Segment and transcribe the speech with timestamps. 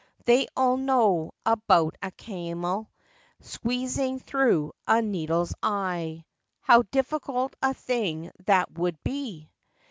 [0.25, 2.89] They all know about a camel
[3.39, 9.51] Squeezing thro' a needle's eye—how Difficult a thing that would be!